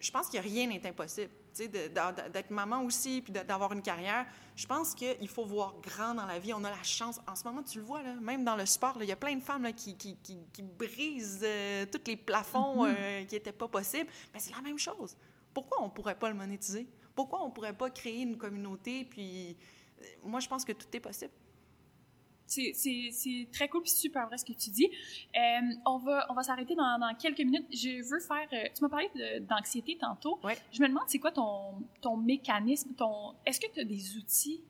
[0.00, 1.30] Je pense que rien n'est impossible.
[1.56, 6.38] D'être maman aussi, puis d'avoir une carrière, je pense qu'il faut voir grand dans la
[6.38, 6.54] vie.
[6.54, 7.20] On a la chance.
[7.26, 9.34] En ce moment, tu le vois, là, même dans le sport, il y a plein
[9.34, 12.94] de femmes là, qui, qui, qui, brisent euh, tous les plafonds mm-hmm.
[12.96, 14.08] euh, qui n'étaient pas possibles.
[14.32, 15.16] Mais c'est la même chose.
[15.52, 16.86] Pourquoi on ne pourrait pas le monétiser?
[17.16, 19.04] Pourquoi on ne pourrait pas créer une communauté?
[19.04, 19.56] Puis,
[20.00, 21.32] euh, moi, je pense que tout est possible.
[22.48, 24.88] C'est très cool et super vrai ce que tu dis.
[25.36, 27.66] Euh, on va, on va s'arrêter dans, dans, quelques minutes.
[27.70, 28.48] Je veux faire.
[28.52, 30.40] Euh, tu m'as parlé d'anxiété tantôt.
[30.42, 30.56] Ouais.
[30.72, 32.94] Je me demande, c'est quoi ton, ton mécanisme?
[32.94, 34.62] Ton, Est-ce que tu as des outils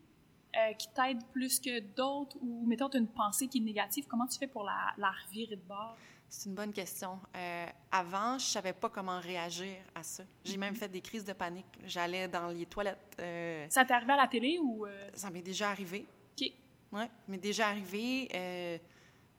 [0.57, 2.37] euh, qui t'aident plus que d'autres?
[2.41, 4.07] Ou, mettons, tu as une pensée qui est négative?
[4.09, 5.97] Comment tu fais pour la, la revirer de bord?
[6.29, 7.19] C'est une bonne question.
[7.37, 10.25] Euh, avant, je savais pas comment réagir à ça.
[10.45, 10.77] J'ai même mm-hmm.
[10.77, 11.65] fait des crises de panique.
[11.87, 13.17] J'allais dans les toilettes.
[13.21, 14.85] Euh, ça t'est arrivé à la télé ou...
[15.15, 16.07] Ça m'est déjà arrivé.
[16.39, 16.53] OK.
[16.91, 18.29] Oui, m'est déjà arrivé.
[18.35, 18.79] Euh,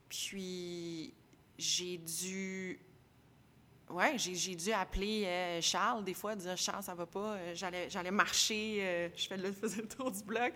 [0.08, 1.14] puis
[1.58, 2.80] j'ai dû.
[3.90, 7.38] Ouais, j'ai dû appeler euh, Charles des fois, dire Charles, ça va pas.
[7.38, 9.28] Euh, j'allais marcher, je
[9.62, 10.54] faisais le tour du bloc.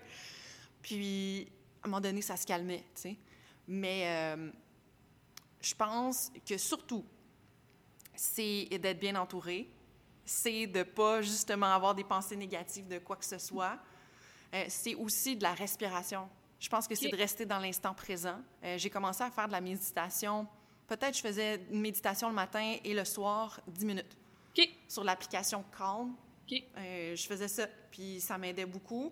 [0.84, 1.48] Puis
[1.82, 3.18] à un moment donné, ça se calmait, tu sais.
[3.68, 4.36] Mais
[5.62, 7.06] je pense que surtout,
[8.14, 9.70] c'est d'être bien entouré,
[10.26, 13.80] c'est de pas justement avoir des pensées négatives de quoi que ce soit.
[14.68, 16.30] c'est aussi de la respiration
[16.64, 18.40] Je pense que c'est de rester dans l'instant présent.
[18.64, 20.48] Euh, j'ai commencé à faire de la méditation.
[20.88, 24.18] Peut-être je faisais une méditation le matin et le soir, 10 minutes.
[24.58, 24.70] OK.
[24.88, 26.16] Sur l'application Calm,
[26.50, 26.64] OK.
[26.78, 29.12] euh, je faisais ça, puis ça m'aidait beaucoup.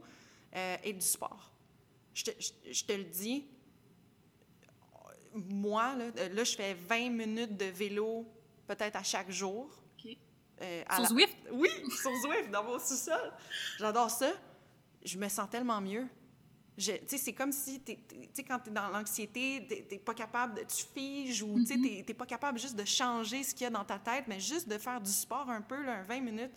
[0.56, 1.52] Euh, et du sport.
[2.14, 3.46] Je te, je- je te le dis,
[5.34, 8.26] moi, là, là, je fais 20 minutes de vélo
[8.68, 9.70] peut-être à chaque jour.
[10.62, 11.38] Euh, Sur la- Zwift?
[11.52, 11.70] Oui,
[12.02, 13.34] sur Zwift, dans mon sous-sol.
[13.80, 14.32] J'adore ça.
[15.04, 16.08] Je me sens tellement mieux.
[16.86, 17.96] Tu sais, c'est comme si, tu
[18.34, 21.66] sais, quand tu es dans l'anxiété, t'es- t'es pas capable, de, tu figes ou tu
[21.68, 24.26] sais, t'es- t'es pas capable juste de changer ce qu'il y a dans ta tête,
[24.28, 26.52] mais juste de faire du sport un peu, là, un 20 minutes.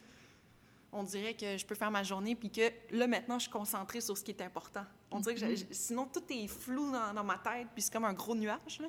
[0.96, 4.00] On dirait que je peux faire ma journée, puis que là, maintenant, je suis concentrée
[4.00, 4.84] sur ce qui est important.
[5.10, 8.04] On dirait que j'ai- sinon, tout est flou dans, dans ma tête, puis c'est comme
[8.04, 8.78] un gros nuage.
[8.80, 8.86] Là.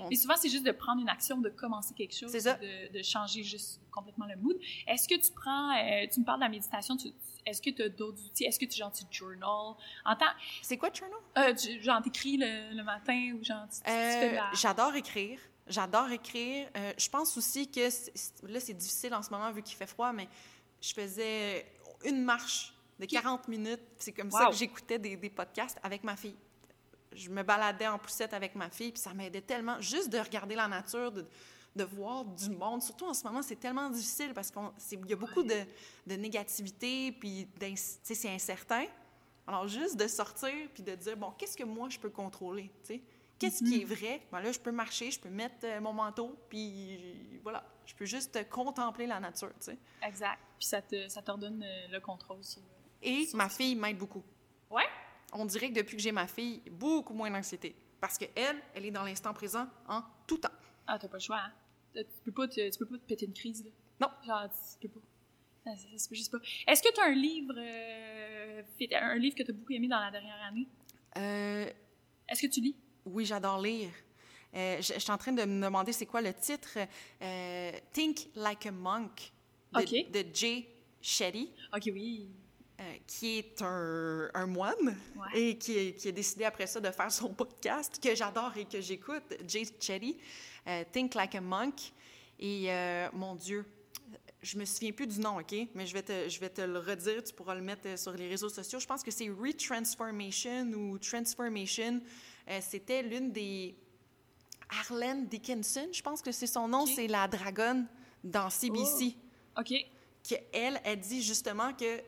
[0.00, 2.54] On- Et souvent, c'est juste de prendre une action, de commencer quelque chose, ça.
[2.92, 4.56] De, de changer juste complètement le mood.
[4.86, 7.08] Est-ce que tu prends, euh, tu me parles de la méditation, tu-
[7.46, 8.44] est-ce que tu as d'autres outils?
[8.44, 9.74] Est-ce que tu, genre, tu journal?
[10.62, 11.18] C'est quoi, Journal?
[11.38, 14.50] euh, tu- genre, t'écris le, le matin ou genre, tu, tu Euh, la...
[14.54, 15.38] J'adore écrire.
[15.66, 16.68] J'adore écrire.
[16.76, 17.88] Euh, je pense aussi que
[18.46, 20.28] là, c'est difficile en ce moment vu qu'il fait froid, mais
[20.80, 21.66] je faisais
[22.04, 23.80] une marche de 40 minutes.
[23.98, 26.36] C'est comme ça que j'écoutais des, des podcasts avec ma fille.
[27.12, 30.54] Je me baladais en poussette avec ma fille, puis ça m'aidait tellement juste de regarder
[30.56, 31.24] la nature, de,
[31.74, 32.82] de voir du monde.
[32.82, 35.64] Surtout en ce moment, c'est tellement difficile parce qu'il y a beaucoup de,
[36.06, 37.48] de négativité, puis
[38.04, 38.84] c'est incertain.
[39.46, 42.94] Alors, juste de sortir puis de dire, bon, qu'est-ce que moi, je peux contrôler, tu
[42.94, 43.02] sais?
[43.38, 44.22] Qu'est-ce qui est vrai?
[44.30, 47.66] Ben là, je peux marcher, je peux mettre euh, mon manteau, puis voilà.
[47.84, 49.78] Je peux juste euh, contempler la nature, tu sais.
[50.02, 50.38] Exact.
[50.56, 52.62] Puis ça te, ça te redonne euh, le contrôle sur...
[53.02, 54.22] Et ma fille m'aide beaucoup.
[54.70, 54.86] Ouais?
[55.32, 57.76] On dirait que depuis que j'ai ma fille, beaucoup moins d'anxiété.
[58.00, 60.48] Parce qu'elle, elle est dans l'instant présent en tout temps.
[60.86, 61.52] Ah, t'as pas le choix, hein?
[62.02, 63.70] Tu peux pas te, tu peux pas te péter une crise, là.
[64.00, 64.08] Non.
[64.26, 64.48] Genre,
[64.80, 65.06] tu peux pas.
[65.64, 66.38] Ça, ça, ça se peut juste pas.
[66.66, 68.62] Est-ce que tu as un livre, euh,
[69.00, 70.66] un livre que tu as beaucoup aimé dans la dernière année?
[71.16, 71.66] Euh,
[72.28, 72.76] Est-ce que tu lis?
[73.06, 73.90] oui, j'adore lire.
[74.54, 76.78] Euh, je, je suis en train de me demander c'est quoi le titre.
[77.22, 79.32] Euh, Think Like a Monk
[79.72, 80.10] de, OK.
[80.12, 80.66] de Jay
[81.00, 81.50] Shetty.
[81.74, 82.28] Ok, oui.
[82.80, 85.40] Euh, qui est un, un moine Ouais.
[85.40, 88.80] et qui, qui a décidé après ça de faire son podcast que j'adore et que
[88.80, 90.16] j'écoute, Jay Chetty,
[90.66, 91.92] euh, Think Like a Monk.
[92.40, 93.64] Et euh, mon Dieu,
[94.42, 95.54] je me souviens plus du nom, OK?
[95.74, 98.28] Mais je vais, te, je vais te le redire, tu pourras le mettre sur les
[98.28, 98.80] réseaux sociaux.
[98.80, 102.00] Je pense que c'est Retransformation ou Transformation.
[102.60, 103.76] C'était l'une des...
[104.70, 107.86] Arlene Dickinson, je pense que c'est son nom, c'est la dragonne
[108.24, 109.14] dans CBC
[109.58, 109.72] Ok.
[110.22, 112.00] qu'elle, elle dit justement que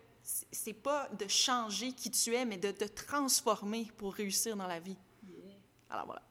[0.51, 4.81] c'est pas de changer qui tu es, mais de te transformer pour réussir dans la
[4.81, 4.97] vie.
[5.89, 6.26] Alors voilà.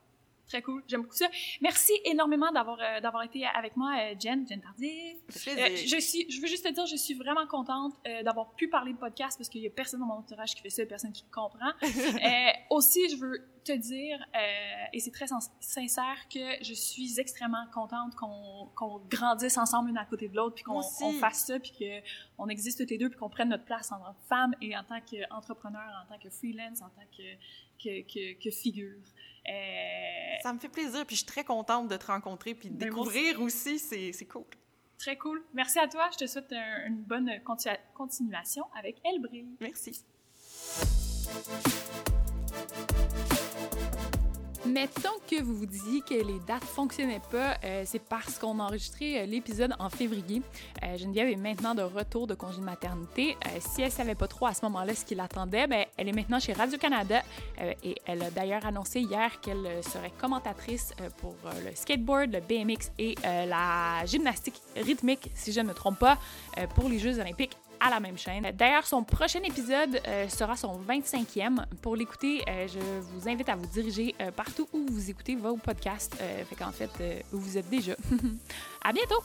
[0.48, 0.84] Très cool.
[0.88, 1.28] J'aime beaucoup ça.
[1.62, 5.18] Merci énormément d'avoir euh, d'avoir été avec moi, euh, Jen, Jen Tardif.
[5.48, 8.68] Euh, je, suis, je veux juste te dire, je suis vraiment contente euh, d'avoir pu
[8.68, 11.12] parler de podcast parce qu'il y a personne dans mon entourage qui fait ça, personne
[11.12, 11.72] qui comprend.
[12.70, 14.24] Aussi, je veux te dire,
[14.94, 15.26] et c'est très
[15.60, 20.64] sincère, que je suis extrêmement contente qu'on grandisse ensemble une à côté de l'autre, puis
[20.64, 20.84] qu'on
[21.20, 21.72] fasse ça, puis
[22.38, 24.78] qu'on existe toutes les deux, puis qu'on prenne notre place en tant que femme et
[24.78, 27.24] en tant qu'entrepreneur, en tant que freelance, en tant que,
[27.82, 28.98] que, que, que figure.
[29.48, 29.52] Euh,
[30.42, 32.86] Ça me fait plaisir, puis je suis très contente de te rencontrer, puis de Ben,
[32.90, 34.46] découvrir aussi, c'est c'est cool.
[34.98, 35.44] Très cool.
[35.54, 36.10] Merci à toi.
[36.14, 39.46] Je te souhaite un- une bonne continua- continuation avec Elle brille.
[39.60, 40.04] Merci.
[44.68, 48.64] Mettons que vous vous disiez que les dates fonctionnaient pas, euh, c'est parce qu'on a
[48.64, 50.42] enregistré euh, l'épisode en février.
[50.84, 53.38] Euh, Geneviève est maintenant de retour de congé de maternité.
[53.60, 56.40] Si elle savait pas trop à ce moment-là ce qui l'attendait, ben, elle est maintenant
[56.40, 57.22] chez Radio-Canada
[57.84, 63.16] et elle a d'ailleurs annoncé hier qu'elle serait commentatrice pour le skateboard, le BMX et
[63.24, 66.18] la gymnastique rythmique, si je ne me trompe pas,
[66.76, 68.52] pour les Jeux olympiques à la même chaîne.
[68.54, 71.66] D'ailleurs, son prochain épisode euh, sera son 25e.
[71.82, 75.56] Pour l'écouter, euh, je vous invite à vous diriger euh, partout où vous écoutez vos
[75.58, 76.16] podcasts.
[76.16, 77.94] Fait qu'en fait, où vous êtes déjà.
[78.84, 79.22] à bientôt!